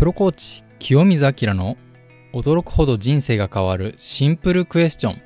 [0.00, 1.76] プロコーチ清水明の
[2.32, 5.22] 驚くほど人生が変わるシンプルクエスチョン。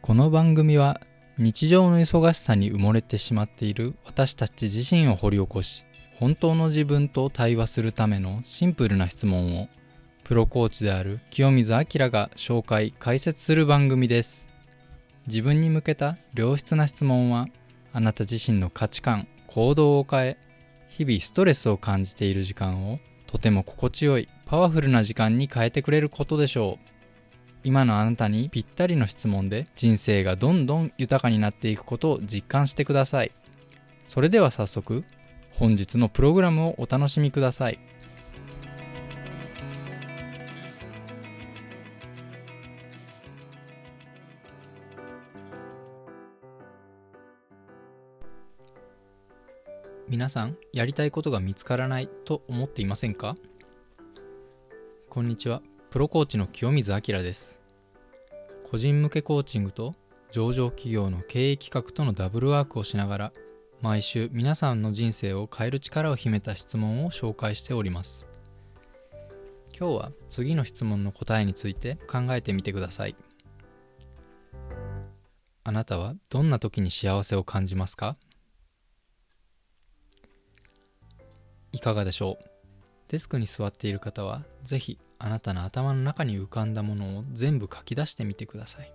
[0.00, 1.00] この番組は
[1.38, 5.84] 日常の忙しさに埋もれてしまっている私たち自身を掘り起こし
[6.20, 9.68] 本当の自分と対話するためのシンプルな質問を
[10.22, 14.48] プロコーチである清水明が紹介解説する番組です。
[15.26, 17.48] 自分に向けた良質な質問は
[17.92, 20.36] あなた自身の価値観行動を変え
[20.96, 26.92] 日々ストレスを感じている時間をとても心地よいパワフルな時間に変えてくれることでしょう。
[27.64, 33.32] 今のあなたにぴったりの質問で人生がどんどん豊かになっていくことを実感してください。
[34.04, 35.04] それでは早速
[35.54, 37.78] 本日のプログラムをお楽しみください。
[50.12, 53.34] 皆さんやりたいことが見つからないと思っていませんか？
[55.08, 55.62] こんにちは。
[55.88, 57.58] プロコーチの清水明です。
[58.70, 59.94] 個人向けコーチングと
[60.30, 63.32] 上場企業の経営企画とのダブルワークをしながら
[63.80, 68.28] 毎週皆さんの人生を変える力を秘めた質問を紹介しております。
[69.74, 73.16] 今日は次の質問の答えについて考えてみてください。
[75.64, 78.18] あなたはどんな時に幸せを感じますか？
[81.72, 82.44] いかがでしょう？
[83.08, 88.92] デスクに座っている方は是非あなたの頭の中に浮かんだものを全部書き出してみてください。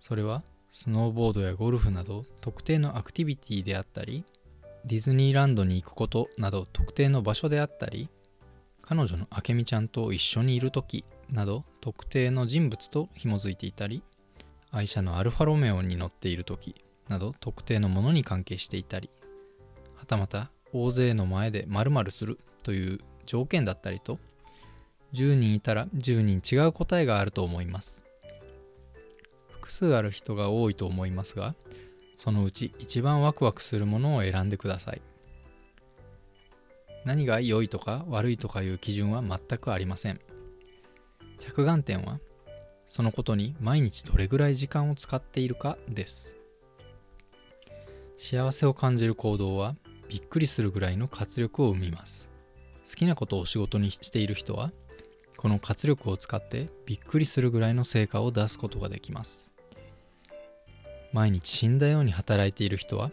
[0.00, 4.24] それはスノーボードやゴルフなど特定のアクティビティであったり
[4.84, 8.08] ディズニーランドに行くことなど特定の場所であったり
[8.82, 14.02] 彼女の明美ちゃんと一緒にいる時など特定の人物と紐づいていたり
[14.70, 16.74] 愛車のアルファロメオに乗っている時
[17.08, 19.10] など特定のものに関係していたり
[19.96, 24.18] はたまた大勢の前で〇〇するという条件だったりと
[25.12, 28.04] 10人いたら10人違う答えがあると思います。
[29.50, 31.54] 複数ある人が多いと思いますが
[32.16, 35.02] そのうち一番ワクワクするものを選んでください。
[37.04, 40.20] 何が良いとか悪いとかいう基準は全くありません。
[41.38, 42.20] 着眼点は
[42.86, 46.36] そのことに毎日どれぐらい時間を使っているかです。
[48.18, 49.76] 幸せを感じる行動は
[50.10, 52.28] びっくりするぐらいの活力を生みます。
[52.84, 54.72] 好きなことを仕事にしている人は
[55.36, 59.52] この活力を使ってびっくりするぐらいの成果を出すことができます。
[61.12, 63.12] 毎日死んだように働いている人は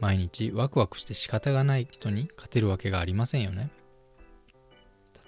[0.00, 3.68] 毎日ワクワクして仕方がない人に勝てるわけがありませんよね。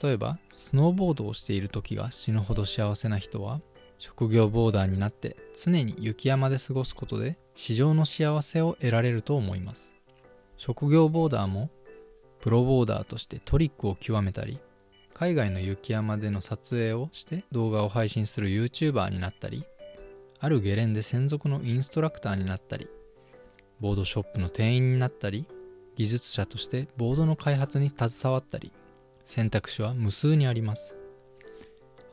[0.03, 3.61] 例えばスノーボードをしている時が死ぬほど幸せな人は
[3.99, 9.92] 職業ボーダーになって常に雪山で過ごすことで市場の幸せを得られると思います。
[10.65, 11.71] 職業ボーダーも
[12.41, 14.61] プロボーダーとしてトリックを極めたり
[15.13, 19.65] 海外の雪山での撮影をして動画を配信する YouTuber になったり
[20.39, 22.89] あるゲレンで専属のインストラクターになったり
[23.81, 25.49] ボードショップの店員になったり
[25.97, 28.71] 技術者としてボードの開発に携わったり
[29.25, 30.95] 選択肢は無数にあります。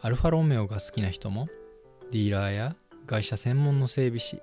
[0.01, 1.49] アルファロメオが好きな人も
[2.11, 4.41] ディーラーや会社専門の整備士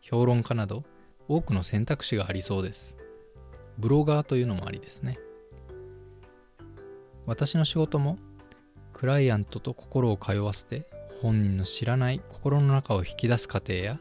[0.00, 0.84] 評論家など
[1.28, 2.96] 多くの選択肢がありそうです。
[3.82, 5.18] ブロガーというのもありですね。
[7.26, 8.16] 私の仕事も
[8.92, 10.86] クライアントと心を通わせて
[11.20, 13.98] 本人の知らない心の中を引き出す過程や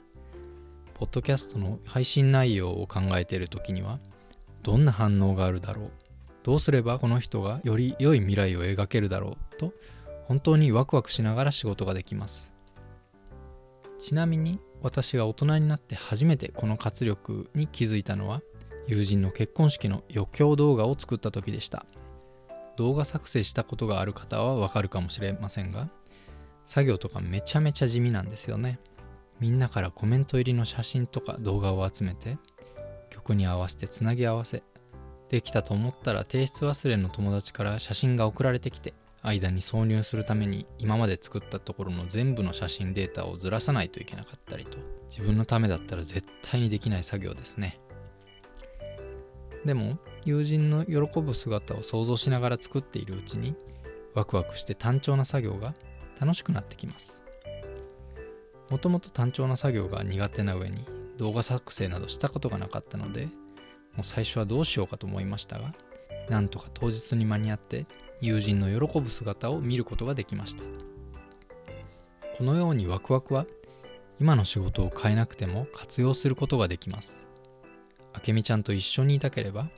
[0.94, 4.00] ポッドキャストの配信内容を考えている時には
[4.62, 5.92] どんな反応があるだろう
[6.44, 9.74] どうすればこの人がより良い未来を描けるだろうと
[10.26, 12.54] 本当にワクワクしながら仕事ができます。
[13.98, 18.42] ちなみに私が大人になって初めてこの活力に気づいたのは
[18.88, 21.86] 友人の結婚式の余興動画を作った時でした。
[22.78, 25.90] 動画作成したことがある方はわかるかもしれませんが
[26.66, 28.80] 作業とかめちゃめちゃ地味なんですよね。
[29.40, 32.38] みんなからコメント入りの写真とか動画を集めて
[33.10, 34.64] 曲に合わせてつなぎ合わせ
[35.30, 44.78] できたと思ったら提出忘れの友達から写真が送られてきて間に挿入するために今まで作ったところの全部の写真データをずらさないといけなかったりと。
[45.10, 47.80] 自分のためだったら絶対にできない作業ですね。
[49.66, 53.56] でも友人の喜ぶ姿を想像しながら作っているうちに
[54.14, 55.74] ワクワクして単調な作業が
[56.20, 57.24] 楽しくなってきます。
[58.70, 60.86] もともと単調な作業が苦手な上に
[61.18, 63.32] 動画作成などしたことがなかったのでも
[64.00, 65.74] う最初はどうしようかと思いましたが
[66.30, 67.86] なんとか当日に間に合って
[68.22, 70.64] 友人の喜ぶ姿を見ることができました。
[72.38, 73.46] このようにワクワクは
[74.20, 77.20] 今の仕事を変えなくても活用することができます。
[78.28, 79.70] 明美ちゃんと一緒にいたければ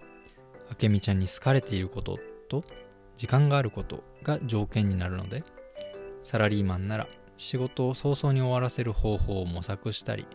[0.81, 2.19] 明美ちゃんに好かれていること
[2.49, 2.63] と
[3.17, 5.43] 時間があることが条件になるので
[6.23, 7.07] サラリーマンなら
[7.37, 10.25] 仕事を早々に終わらせる方法を模索したり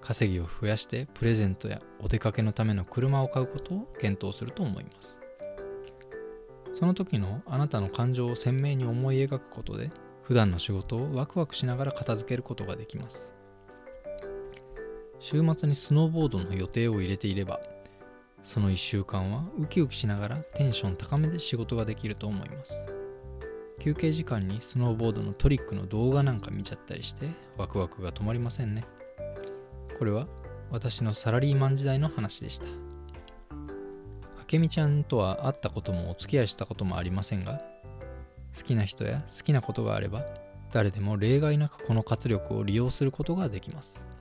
[0.00, 5.18] 稼ぎを増やしてプレゼントやお出かけのための車を買うことを検討すると思います。
[6.74, 9.90] その時のあなたの感情を鮮明に思い描くことで
[10.22, 13.36] 普段の仕事をワクワクしながら片付けることができます。
[15.24, 17.58] 週末にスノーボードの予定を入れていれば
[18.42, 22.74] その1週間はウキウキしながらテンション高めで仕事ができると思います。
[23.80, 28.84] 休憩時間にスノーボードのトリックの動画なんか見ちゃったりしてワクワクが止まりませんね。
[29.98, 30.26] これは
[30.70, 32.66] 私のサラリーマン時代の話でした。
[34.52, 37.62] 明美ちゃんとは会ったこともお付き合いしたこともありませんが
[38.54, 40.26] 好きな人や好きなことがあれば
[40.70, 44.13] 誰でも例外なくこの活力を利用することができます。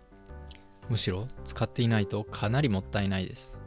[0.90, 3.58] むしろ使っていないとかなりもったいないです。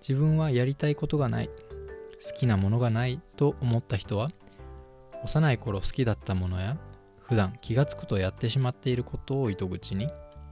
[0.00, 4.28] 自分はやりたいことがない好きなものがないと思った人は
[5.24, 6.78] 幼い頃好きだったものや
[7.20, 10.08] 普段気がつくとやってしまっていることを糸口に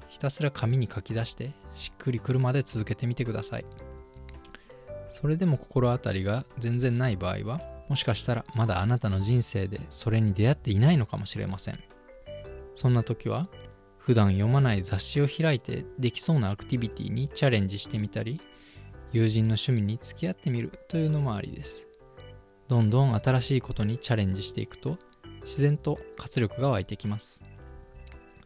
[0.08, 3.66] ひたすら紙に書き出してしっくりくるまで続けてみてください。
[5.10, 11.82] それでも心当たりが全然ない場合はもしかしたらまだあなたの人生でそれに出会っていないのかもしれません。
[12.74, 13.46] そんな時は
[14.08, 18.40] 普段読まない雑誌を開いてできそうなアクティビティにチャレンジしてみたり
[19.12, 21.86] 友人の趣味に付き合ってみるというのもありです。
[22.68, 24.96] どんどん新しいことにチャレンジしていくと
[25.42, 27.42] 自然と活力が湧いてきます。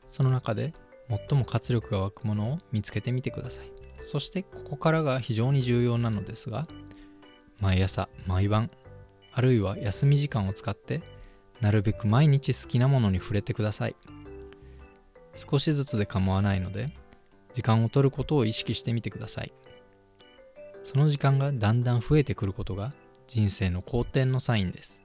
[0.08, 0.74] その中で
[1.08, 3.72] 最も活力が湧くものを見つけてみてください。
[4.00, 6.66] そしてここからが非常に重要なのですが
[7.60, 8.68] 毎朝毎晩
[9.30, 11.02] あるいは休み時間を使って
[11.60, 13.94] なるべく毎日好きなものに触れてください。
[15.34, 16.86] 少しずつで構わないので
[17.54, 19.52] 時間を取ることを意識してみてください。
[20.82, 22.92] その時間がだんだん増えてくることが
[23.26, 25.00] 人生の好転のサインです。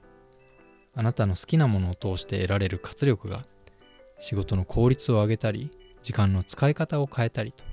[0.94, 3.42] あなたの好きなものを通して得られる活力が
[4.18, 5.70] 仕事の効率を上げたり
[6.02, 7.64] 時間の使い方を変えたりと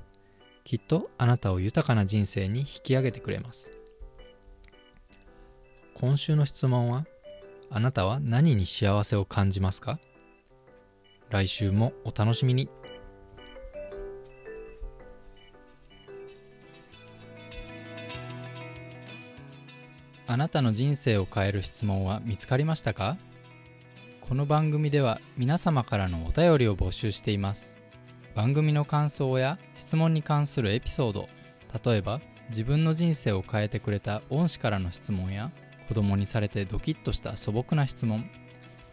[0.63, 3.71] きっとあなたを豊かな人生に引き上げてくれます。
[5.95, 7.05] 今週の質問は
[7.71, 9.99] あなたは何に幸せを感じますか？
[11.29, 12.69] 来週もお楽しみに。
[20.27, 23.17] あなたの人生を変える質問は見つかりましたか？
[24.21, 27.77] この番組では皆様からのお便りを募集しています。
[28.35, 31.29] 番組の感想や質問に関するエピソード
[31.83, 35.51] 例えば自分の人生を変えてくれた恩師からの質問や
[35.87, 38.29] 子供にされてドキッとした素朴な質問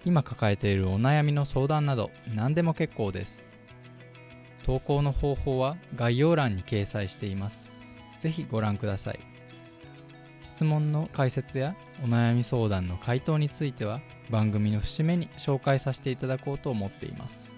[0.05, 3.53] 今抱えているお悩みの相談など何でも結構です。
[4.65, 7.73] 投稿の方法は概要欄に掲載しています。
[8.21, 9.21] 是非ご覧ください。
[10.41, 17.53] 質問の解説やお悩み相談の回答については番組の節目に紹介させていただこうと思っています。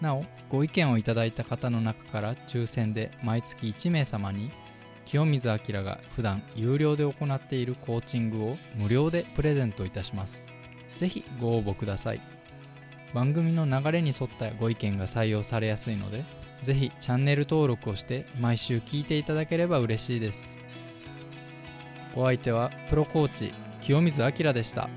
[0.00, 4.50] なおご意見をいただいた方の中から抽選で毎月1名様に
[5.04, 10.55] 清水明が普段有料で行っているコーチングを無料でプレゼントいたします。
[10.96, 12.20] ぜひご応募ください
[13.14, 16.24] 番組の流れに沿ったご意見が採用されやすいので
[16.62, 20.56] ぜひチャンネル登録をして毎週聞いていただければ嬉しいです
[22.14, 24.88] お相手はプロコーチ清水明でした。